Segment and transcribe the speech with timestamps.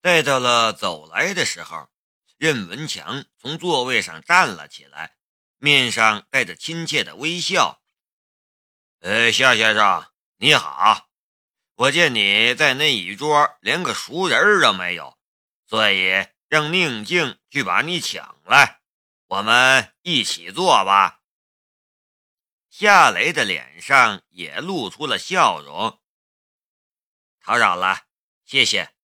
[0.00, 1.88] 待到了走来的时候，
[2.36, 5.16] 任文强从座位上站了起来，
[5.56, 7.82] 面上带着亲切的微笑。
[9.00, 11.08] “呃，夏先生，你好。
[11.74, 15.18] 我见你在那一桌连个熟人都没有，
[15.66, 18.80] 所以让宁静去把你抢来，
[19.26, 21.20] 我们一起坐吧。”
[22.70, 26.00] 夏雷的脸上也露出了笑容。
[27.44, 28.04] “打扰了，
[28.44, 28.94] 谢谢。”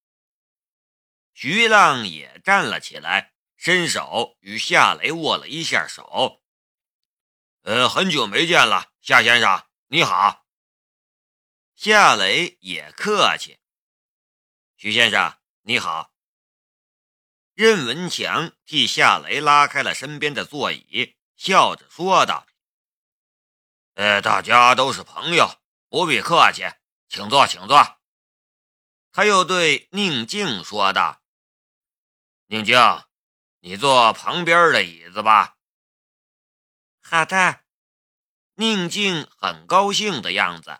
[1.34, 6.40] 徐浪也站了起来，伸手与夏雷握了一下手。
[7.62, 10.46] 呃，很久没见了，夏先生，你好。
[11.74, 13.58] 夏雷也客气。
[14.76, 16.12] 徐先生，你好。
[17.54, 22.46] 任文强替夏雷拉开了身边的座椅，笑着说道
[23.94, 26.62] ：“呃，大家都是朋友，不必客气，
[27.08, 27.98] 请坐，请坐。”
[29.10, 31.23] 他又对宁静说道。
[32.46, 32.78] 宁静，
[33.60, 35.56] 你坐旁边的椅子吧。
[37.00, 37.60] 好的。
[38.56, 40.78] 宁静很高兴的样子，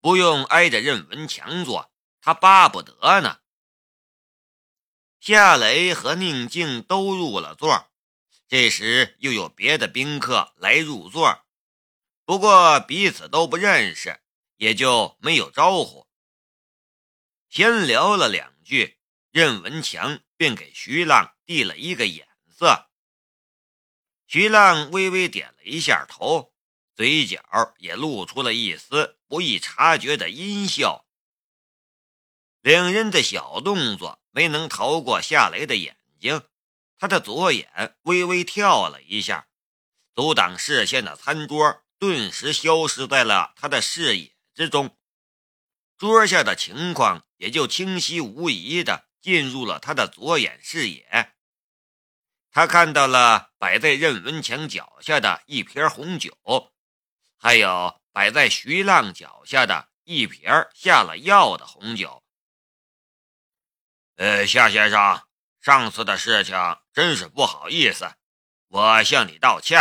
[0.00, 3.40] 不用挨着任文强坐，他巴不得呢。
[5.20, 7.90] 夏雷和宁静都入了座，
[8.48, 11.44] 这时又有别的宾客来入座，
[12.24, 14.22] 不过彼此都不认识，
[14.56, 16.08] 也就没有招呼。
[17.50, 18.98] 先聊了两句，
[19.30, 20.23] 任文强。
[20.36, 22.88] 便给徐浪递了一个眼色，
[24.26, 26.52] 徐浪微微点了一下头，
[26.94, 27.40] 嘴角
[27.78, 31.06] 也露出了一丝不易察觉的阴笑。
[32.60, 36.42] 两人的小动作没能逃过夏雷的眼睛，
[36.98, 39.48] 他的左眼微微跳了一下，
[40.14, 44.96] 阻挡视线的餐桌顿时消失在了他的视野之中，
[45.96, 49.08] 桌下的情况也就清晰无疑的。
[49.24, 51.32] 进入了他的左眼视野，
[52.50, 56.36] 他看到了摆在任文强脚下的一瓶红酒，
[57.38, 62.22] 还有摆在徐浪脚下的一瓶下了药的红酒。
[64.16, 65.26] 呃，夏先生，
[65.62, 66.54] 上次的事情
[66.92, 68.14] 真是不好意思，
[68.68, 69.80] 我向你道歉。”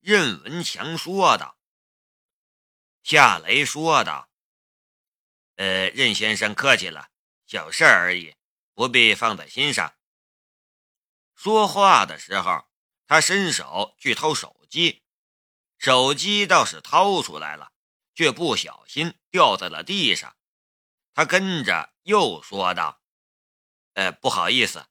[0.00, 1.58] 任文强说道。
[3.02, 4.30] 夏雷说道
[5.56, 7.10] ：“呃，任先生客气了。”
[7.52, 8.34] 小事而已，
[8.72, 9.94] 不必放在心上。
[11.34, 12.66] 说话的时候，
[13.06, 15.02] 他伸手去掏手机，
[15.76, 17.74] 手机倒是掏出来了，
[18.14, 20.34] 却不小心掉在了地上。
[21.12, 23.02] 他跟着又说道
[23.92, 24.86] ：“呃，不好意思。”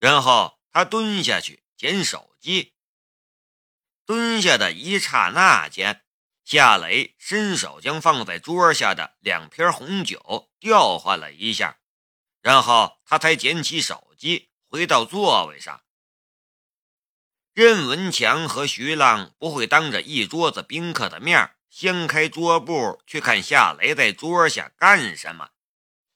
[0.00, 2.72] 然后他蹲下去捡手机。
[4.06, 6.05] 蹲下的一刹那间。
[6.46, 11.78] 夏雷伸手将放在桌下的两瓶红酒调换了一下，
[12.40, 15.82] 然后他才捡起手机，回到座位上。
[17.52, 25.50] 任文强和徐浪不会当着一桌子宾客的面掀开桌布去看夏雷在桌下干什么，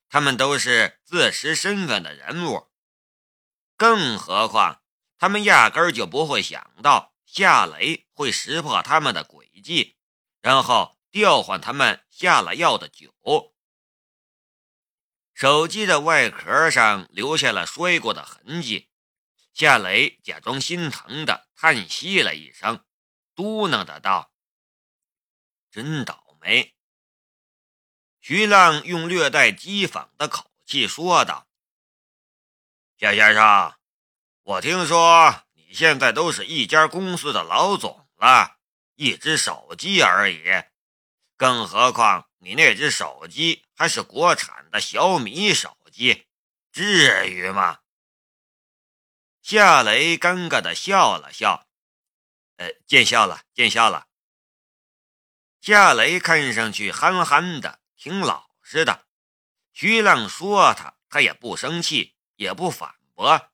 [0.09, 2.69] 他们都是自识身份的人物，
[3.77, 4.83] 更何况
[5.19, 9.97] 他们压根就不会想到夏雷会识破他们的诡计。
[10.41, 13.13] 然后调换他们下了药的酒。
[15.35, 18.91] 手机的外壳上留下了摔过的痕迹。
[19.53, 22.85] 夏雷假装心疼的叹息了一声，
[23.35, 24.33] 嘟囔的道
[25.71, 26.77] ：“真倒霉。”
[28.21, 31.49] 徐浪用略带讥讽的口气说道
[32.97, 33.75] ：“夏先生，
[34.43, 38.59] 我听说你现在都是一家公司的老总了。”
[39.01, 40.45] 一只手机而已，
[41.39, 46.27] 更何况你那只手机还是国产的小米手机，
[46.71, 47.79] 至于吗？
[49.41, 51.67] 夏雷尴尬的笑了笑，
[52.57, 54.07] 呃，见笑了，见笑了。
[55.63, 59.07] 夏雷看上去憨憨的，挺老实的。
[59.73, 63.51] 徐浪说他，他也不生气，也不反驳。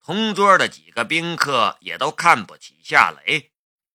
[0.00, 3.51] 同桌的几个宾客也都看不起夏雷。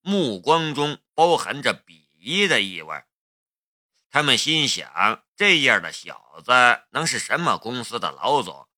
[0.08, 3.04] 目光中包含着鄙夷的意味，
[4.10, 6.54] 他们心想：这样的小子
[6.92, 8.70] 能是什么公司的老总？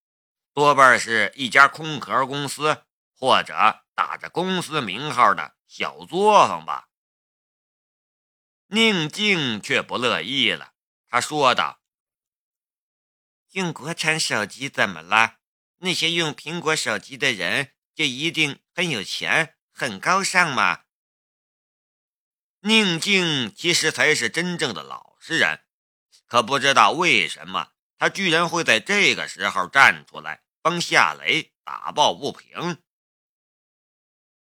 [0.56, 2.84] 多半是一家空壳公司，
[3.14, 3.54] 或者
[3.94, 6.90] 打着公司名号的小作坊吧。
[8.70, 10.74] 宁静却不乐意了，
[11.08, 11.80] 他说道
[13.54, 15.36] ：“用国产手机怎么了？
[15.78, 20.86] 那些用苹果手机的人就一定很有钱、很高尚吗？”
[22.62, 25.64] 宁静其实才是真正的老实人，
[26.28, 32.82] 可不知道为什么他居然会在这个时候站出来帮夏雷打抱不平。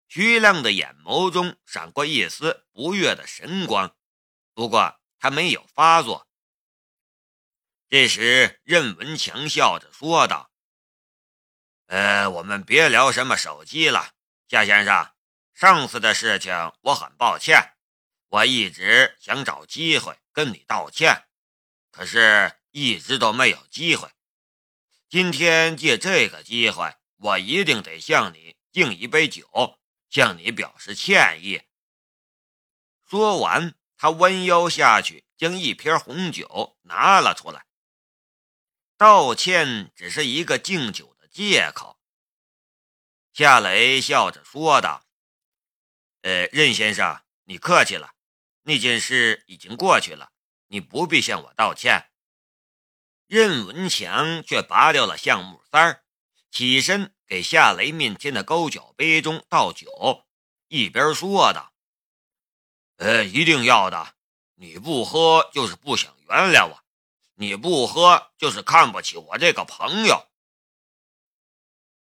[0.06, 3.96] 徐亮的眼眸中闪过一丝不悦的神光，
[4.55, 6.28] 不过他没有发作。
[7.88, 10.52] 这时，任文强笑着说道
[11.87, 14.12] ：“呃，我们别聊什么手机了，
[14.46, 15.12] 夏先生，
[15.52, 17.74] 上次的事情我很抱歉，
[18.34, 21.28] 我一直想找机会跟你道歉，
[21.92, 24.10] 可是一直都没有机会。
[25.08, 29.78] 今天借这个机会，我一定得向你敬一杯酒，
[30.10, 31.62] 向你表示歉意。”
[33.08, 37.66] 说完，他弯腰下去，将一瓶红酒拿了出来。
[38.96, 42.00] 道歉只是一个敬酒的借口。
[43.32, 45.06] 夏雷笑着说道
[46.22, 48.13] ：“呃，任先生，你客气了，
[48.64, 50.32] 那件事已经过去了，
[50.66, 52.11] 你不必向我道歉。”
[53.26, 56.05] 任文强却拔掉了橡木塞儿，
[56.50, 60.26] 起身给夏雷面前的高脚杯中倒酒，
[60.69, 61.72] 一边说道
[62.99, 64.14] ：“呃，一定要的，
[64.56, 66.81] 你不喝就是不想原谅我。”
[67.37, 70.28] 你不喝就是看不起我这个朋友。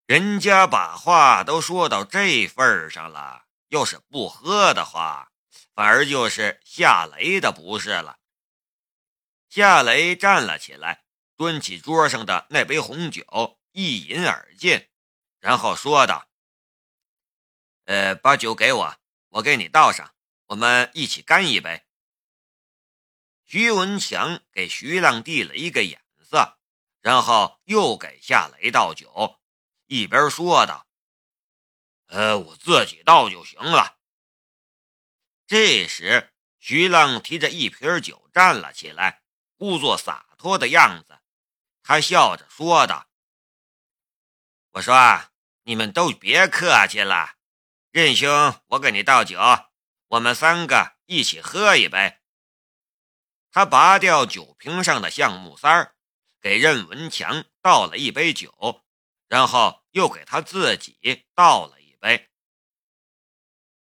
[0.06, 5.31] 人家把话都说到这份上了，要是不喝的话，
[5.75, 8.19] 反而就是夏雷的不是了。
[9.49, 11.05] 夏雷站了起来，
[11.37, 14.88] 端起桌上的那杯红酒，一饮而尽，
[15.38, 16.29] 然后说道
[17.87, 18.97] ：“呃，把酒给我，
[19.29, 20.14] 我给你倒上，
[20.47, 21.85] 我们一起干一杯。”
[23.44, 26.58] 徐文强给徐浪递了一个眼色，
[27.00, 29.41] 然后又给夏雷倒酒，
[29.87, 30.87] 一边说道
[32.06, 33.99] ：“呃，我自己倒就行了。”
[35.50, 39.25] 这时，徐浪提着一瓶酒站了起来，
[39.56, 41.19] 故作洒脱的样子。
[41.82, 43.08] 他笑着说道
[44.70, 45.32] ：“我说啊，
[45.64, 47.35] 你们都别客气了，
[47.91, 49.41] 任兄，我给你倒酒，
[50.06, 52.20] 我们三个一起喝一杯。”
[53.50, 55.96] 他拔掉酒瓶上的橡木塞儿，
[56.41, 58.85] 给任文强倒了一杯酒，
[59.26, 62.30] 然后又给他自己倒了一杯。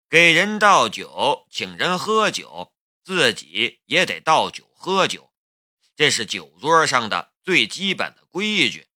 [0.10, 2.74] 给人倒酒，请人喝酒，
[3.04, 5.34] 自己也得倒酒喝酒，
[5.98, 8.88] 这是酒桌上的最基本的规矩。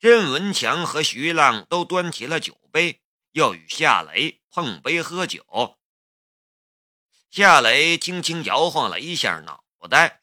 [0.00, 3.00] 任文强和徐浪都端起了酒杯，
[3.30, 5.78] 要与夏雷碰杯喝酒。
[7.30, 10.22] 夏雷轻轻摇晃了一下脑袋，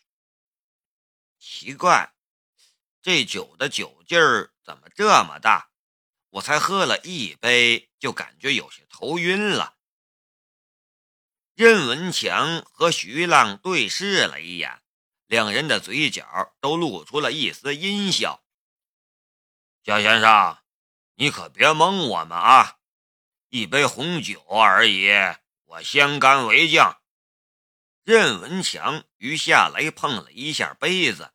[1.40, 2.14] 奇怪，
[3.02, 5.70] 这酒的酒劲儿怎么这么大？
[6.32, 9.78] 我才喝了一杯，就感觉有些头晕了。
[11.56, 14.82] 任文强和徐浪对视了一眼，
[15.26, 18.44] 两人的嘴角都露出了一丝阴笑。
[19.86, 20.58] 夏先生，
[21.16, 22.80] 你可别蒙我们啊！
[23.48, 25.10] 一杯红酒而已，
[25.64, 26.84] 我先干为敬。
[28.04, 31.32] 任文强与夏雷碰了一下杯子，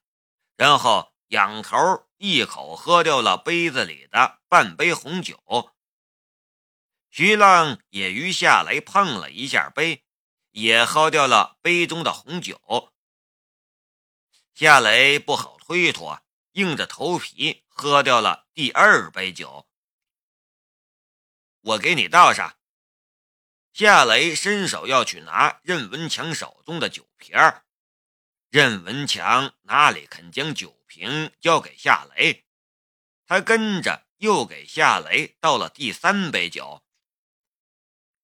[0.59, 5.73] 然后仰头一口喝掉了杯子里的半杯红酒。
[7.11, 10.05] 徐浪也与夏雷碰了一下杯，
[10.51, 12.93] 也喝掉了杯中的红酒。
[14.55, 16.23] 夏雷不好推脱，
[16.53, 19.69] 硬着头皮喝掉了第二杯酒。
[21.61, 22.59] 我给你倒上。
[23.73, 27.65] 夏雷伸手要去拿任文强手中的酒瓶儿，
[28.51, 32.45] 任文强哪里肯将酒瓶交给夏雷？
[33.27, 36.83] 他跟着又给夏雷倒了第三杯酒。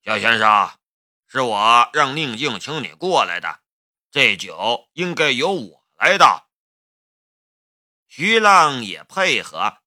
[0.05, 0.79] 小先生，
[1.27, 3.63] 是我让宁静请你过来的，
[4.11, 6.51] 这酒应该由我来倒。
[8.07, 9.79] 徐浪也配合。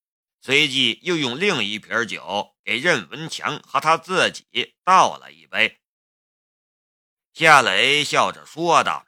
[0.42, 5.82] 随即又用另一瓶酒给任文强和他自己倒了一杯。
[7.34, 9.06] 夏雷笑着说道：“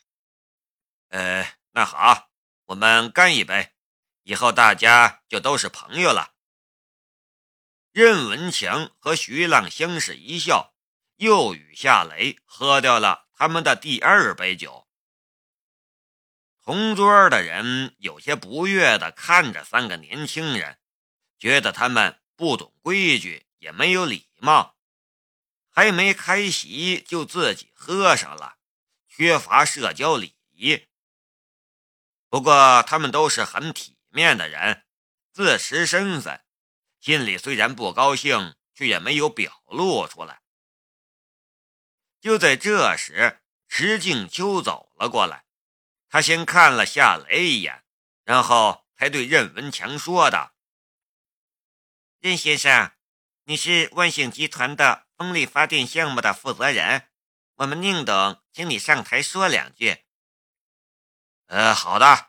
[1.10, 2.30] 呃，那好，
[2.66, 3.74] 我们干一杯，
[4.24, 6.34] 以后大家就都是朋友了。”
[7.94, 10.76] 任文强和徐浪相视一笑，
[11.20, 14.88] 又与夏雷喝掉了他们的第二杯酒。
[16.64, 20.78] 同桌的人有些不悦地看着三个年轻人。
[21.40, 24.76] 觉得他们不懂规矩，也没有礼貌，
[25.70, 28.58] 还没开席就自己喝上了，
[29.08, 30.86] 缺乏社交礼仪。
[32.28, 34.84] 不过他们都是很体面的人，
[35.32, 36.44] 自持身份，
[37.00, 40.42] 心里虽然不高兴，却也没有表露出来。
[42.22, 45.46] 就在这时，石静秋走了过来，
[46.10, 47.86] 他先看了夏雷一眼，
[48.24, 50.54] 然后才对任文强说道
[52.20, 52.92] ：“任先生，
[53.46, 57.10] 你是万兴集团的风力发电项目的负责人，
[57.56, 60.04] 我们宁董请你上台说两句。
[61.48, 62.28] ”“呃，好的。”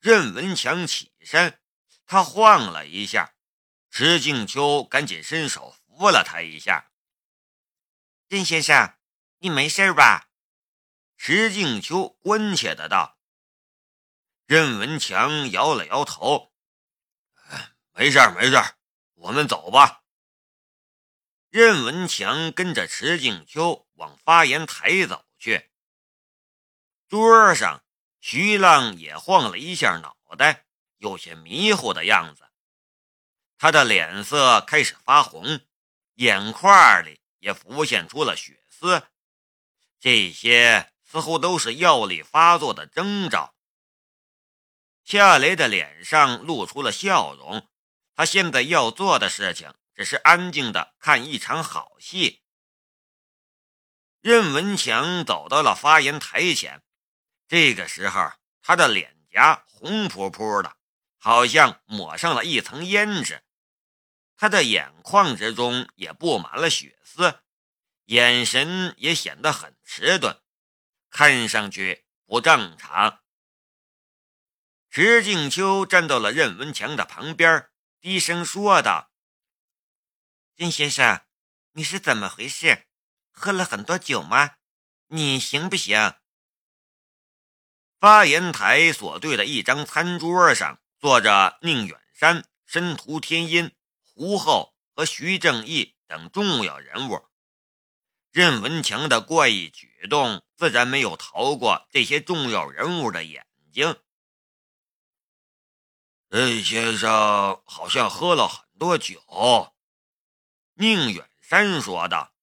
[0.00, 1.60] 任文强起身，
[2.06, 3.34] 他晃了一下，
[3.90, 6.87] 石静秋赶紧伸手扶了他一下。
[8.28, 8.94] “任先生，
[9.38, 10.28] 你没事吧？”
[11.16, 13.18] 石静秋关切的道。
[14.46, 16.52] 任文强摇了摇头
[17.92, 18.56] ：“没事没事
[19.14, 20.04] 我们走吧。”
[21.50, 25.70] 任文强跟着石静秋往发言台走去。
[27.08, 27.82] 桌上，
[28.20, 30.66] 徐浪也晃了一下脑袋，
[30.98, 32.48] 有些迷糊的样子。
[33.56, 35.60] 他的脸色开始发红，
[36.14, 39.02] 眼眶里也浮现出了血丝，
[39.98, 40.92] 这些。
[41.10, 43.54] 似乎都是药力发作的征兆。
[45.04, 47.66] 夏雷的脸上露出了笑容，
[48.14, 52.42] 他现在要做的事情只是安静的看一场好戏。
[54.20, 56.82] 任文强走到了发言台前，
[57.46, 58.30] 这个时候
[58.60, 60.76] 他的脸颊红扑扑的，
[61.16, 63.42] 好像抹上了一层胭脂，
[64.40, 67.40] 他的眼眶之中也布满了血丝，
[68.04, 70.40] 眼神也显得很迟钝。
[71.10, 73.20] 看上去不正常。
[74.90, 77.68] 石静秋站到了任文强的旁边，
[78.00, 79.10] 低声说道
[80.54, 81.24] ：“任先生，
[81.72, 82.86] 你是怎么回事？
[83.32, 84.58] 喝了很多酒吗？
[85.08, 86.14] 你行不行？”
[87.98, 93.72] 发言台所对的一张餐桌上坐着宁远山、申屠天音、
[94.18, 97.24] 胡厚和徐正义等重要人物。
[98.32, 103.96] 任文强的怪异举动自然没有逃过这些重要人物的眼睛。
[106.28, 109.72] 任先生好像喝了很多酒，
[110.74, 112.34] 宁远山说道：“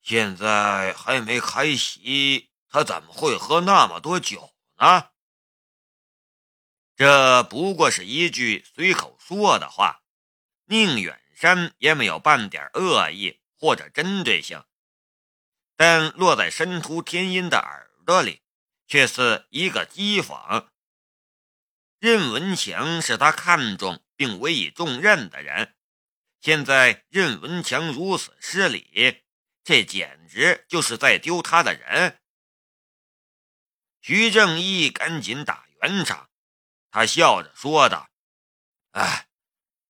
[0.00, 5.10] 现在还没开席，他怎么会喝那么多酒呢？”
[6.96, 10.02] 这不过是一句随口说的话，
[10.66, 13.40] 宁远山也没有半点恶意。
[13.58, 14.62] 或者针对性，
[15.76, 18.42] 但落在申屠天音的耳朵里，
[18.86, 20.68] 却是一个讥讽。
[21.98, 25.74] 任文强是他看重并委以重任的人，
[26.42, 29.22] 现在任文强如此失礼，
[29.64, 32.20] 这简直就是在丢他的人。
[34.02, 36.28] 徐正义赶紧打圆场，
[36.90, 38.10] 他笑着说道
[38.92, 39.25] ：“哎，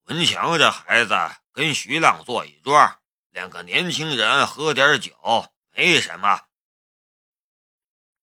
[0.07, 1.15] 文强这孩子
[1.53, 2.99] 跟徐浪坐一桌。”
[3.31, 6.47] 两个年轻人喝点酒没什么，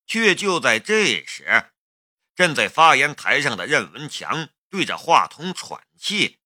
[0.07, 1.71] 却就在这时，
[2.33, 6.39] 站在发言台上的任文强对着话筒喘气，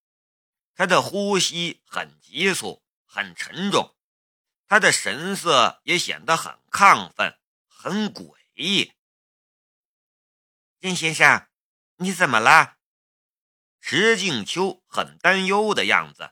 [0.76, 3.96] 他的呼吸很急促、很沉重，
[4.68, 7.40] 他的神色也显得很亢奋、
[7.70, 8.92] 很诡异。
[10.80, 11.48] 任先生，
[11.96, 12.77] 你怎么了？
[13.80, 16.32] 石静秋很担忧的样子。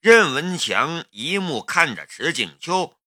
[0.00, 2.98] 任文强一目看着池静秋，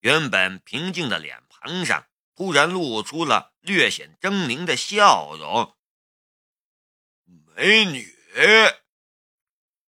[0.00, 5.76] 原本平静的脸庞上突然露出了略显狰狞的笑容。
[7.24, 8.14] 美女，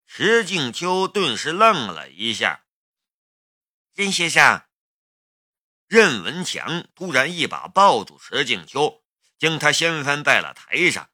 [0.07, 2.65] 池静秋顿时愣了一下。
[3.93, 4.63] 任先生，
[5.87, 9.03] 任文强突然一把抱住池静秋，
[9.37, 11.08] 将她掀翻在了台上，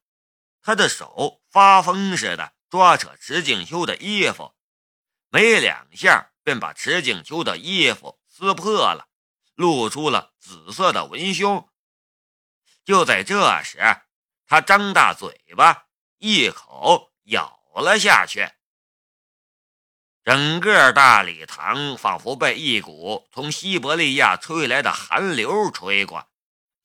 [0.66, 4.52] 他的手发疯似的抓扯池静秋的衣服。
[5.28, 9.06] 没两下，便把池静秋的衣服撕破了，
[9.54, 11.68] 露出了紫色的文胸。
[12.84, 13.78] 就在这时，
[14.44, 15.86] 他张大嘴巴，
[16.18, 18.50] 一口咬了下去。
[20.24, 26.28] 整个大礼堂仿佛被一股从西伯利亚吹来的寒流吹过，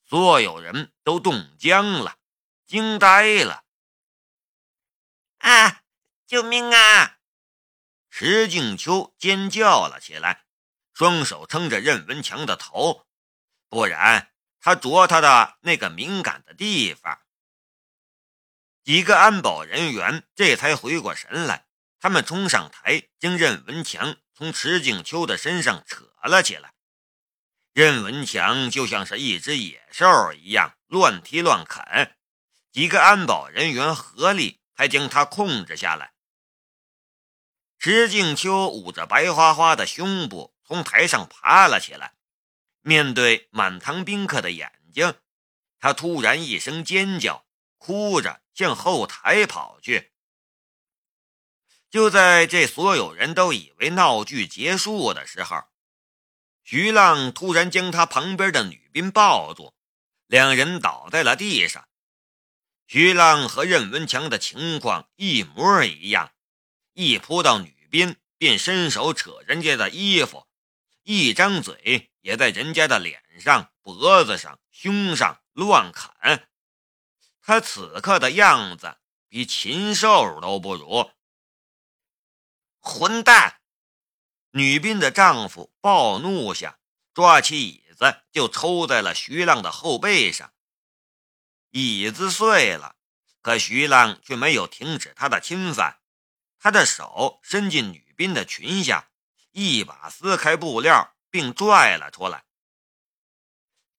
[0.08, 2.18] 所有人都冻僵了，
[2.68, 3.61] 惊呆了。
[5.42, 5.82] 啊！
[6.28, 7.18] 救命啊！
[8.10, 10.46] 石静秋尖叫了起来，
[10.94, 13.08] 双手撑着任文强的头，
[13.68, 17.20] 不然他啄他的那个敏感的地方。
[18.84, 21.68] 几个安保人员这才回过神来，
[22.00, 26.74] 他们冲上台，将任文强从石静秋的身上扯了起来。
[27.74, 32.16] 任文强就像是一只野兽一样乱踢乱啃，
[32.72, 36.14] 几个安保人员合力才将他控制下来。
[37.78, 42.16] 石静秋捂着白花花的胸部，从台上爬了起来。
[42.82, 45.14] 面对满堂宾客的眼睛，
[45.80, 47.46] 他突然一声尖叫，
[47.78, 50.14] 哭着向后台跑去。
[51.92, 55.66] 就在这所有人都以为闹剧结束的时候，
[56.64, 59.76] 徐浪突然将他旁边的女兵抱住，
[60.26, 61.88] 两人倒在了地上。
[62.94, 66.34] 徐浪和任文强的情况一模一样，
[66.92, 70.46] 一扑到女兵便伸手扯人家的衣服，
[71.04, 76.50] 一张嘴也在人家的脸上、脖子上、胸上乱砍。
[77.42, 78.98] 他此刻的样子
[79.30, 81.10] 比禽兽都不如。
[82.82, 83.62] 混蛋！
[84.52, 86.78] 女兵的丈夫暴怒下，
[87.14, 90.52] 抓起椅子就抽在了徐浪的后背上。
[91.72, 92.98] 椅子碎了，
[93.42, 96.00] 可徐浪却没有停止他的侵犯。
[96.60, 99.10] 他的手伸进女兵的裙下，
[99.52, 102.44] 一把撕开布料，并拽了出来。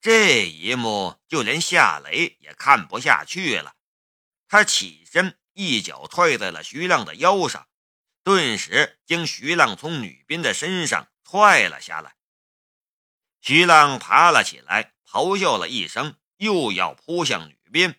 [0.02, 3.75] 这一幕，就连夏雷也看不下去了。
[4.49, 7.69] 他起身，一脚踹在了徐浪的腰上，
[8.23, 12.17] 顿时将徐浪从女兵的身上踹了下来。
[13.41, 17.59] 徐浪爬了起来，咆哮了一声，又要扑向女。
[17.73, 17.97] 兵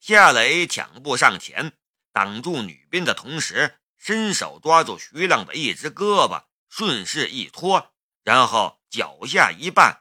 [0.00, 1.76] 夏雷抢步上前，
[2.10, 10.00] 挡住女兵的同时，伸手抓住徐浪的一只胳膊，顺势一拖，然后脚下一绊，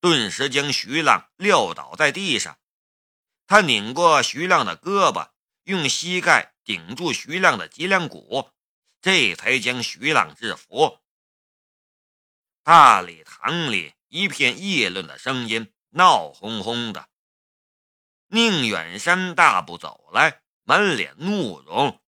[0.00, 2.58] 顿时将徐浪撂倒在地上。
[3.46, 5.30] 他拧过徐浪的胳膊，
[5.64, 8.50] 用膝盖顶住徐浪的脊梁骨，
[9.00, 10.98] 这才将徐浪制服。
[12.62, 17.10] 大礼堂里一片议论的声音，闹哄哄的。
[18.34, 22.00] 宁远山大步走来，满脸怒容。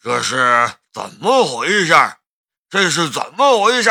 [0.00, 1.94] 这是怎么回事？
[2.70, 3.90] 这是怎么回事？